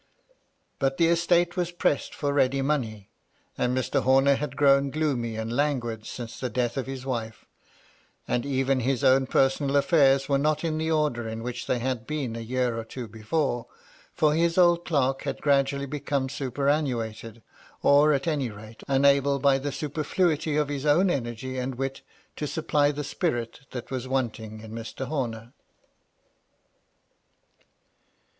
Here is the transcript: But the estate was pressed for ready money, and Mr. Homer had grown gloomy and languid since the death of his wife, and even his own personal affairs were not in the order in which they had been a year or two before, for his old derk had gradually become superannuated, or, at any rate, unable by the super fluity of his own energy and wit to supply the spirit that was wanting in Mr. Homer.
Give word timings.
But 0.79 0.97
the 0.97 1.09
estate 1.09 1.55
was 1.55 1.69
pressed 1.69 2.15
for 2.15 2.33
ready 2.33 2.63
money, 2.63 3.11
and 3.55 3.77
Mr. 3.77 4.01
Homer 4.01 4.33
had 4.33 4.55
grown 4.57 4.89
gloomy 4.89 5.35
and 5.35 5.55
languid 5.55 6.07
since 6.07 6.39
the 6.39 6.49
death 6.49 6.75
of 6.75 6.87
his 6.87 7.05
wife, 7.05 7.45
and 8.27 8.43
even 8.43 8.79
his 8.79 9.03
own 9.03 9.27
personal 9.27 9.75
affairs 9.75 10.27
were 10.27 10.39
not 10.39 10.63
in 10.63 10.79
the 10.79 10.89
order 10.89 11.27
in 11.29 11.43
which 11.43 11.67
they 11.67 11.77
had 11.77 12.07
been 12.07 12.35
a 12.35 12.39
year 12.39 12.79
or 12.79 12.83
two 12.83 13.07
before, 13.07 13.67
for 14.11 14.33
his 14.33 14.57
old 14.57 14.85
derk 14.85 15.21
had 15.21 15.39
gradually 15.39 15.85
become 15.85 16.29
superannuated, 16.29 17.43
or, 17.83 18.11
at 18.11 18.25
any 18.25 18.49
rate, 18.49 18.81
unable 18.87 19.37
by 19.37 19.59
the 19.59 19.71
super 19.71 20.03
fluity 20.03 20.57
of 20.57 20.67
his 20.69 20.83
own 20.83 21.11
energy 21.11 21.59
and 21.59 21.75
wit 21.75 22.01
to 22.35 22.47
supply 22.47 22.89
the 22.89 23.03
spirit 23.03 23.59
that 23.69 23.91
was 23.91 24.07
wanting 24.07 24.61
in 24.61 24.71
Mr. 24.71 25.05
Homer. 25.05 25.53